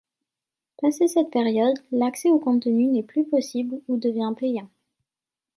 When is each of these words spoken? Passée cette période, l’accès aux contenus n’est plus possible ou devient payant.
Passée 0.81 1.07
cette 1.07 1.29
période, 1.29 1.77
l’accès 1.91 2.29
aux 2.31 2.39
contenus 2.39 2.89
n’est 2.89 3.03
plus 3.03 3.23
possible 3.23 3.81
ou 3.87 3.97
devient 3.99 4.33
payant. 4.35 4.67